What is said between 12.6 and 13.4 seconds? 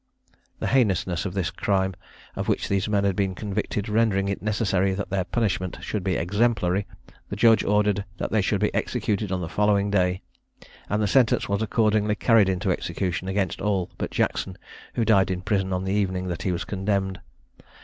execution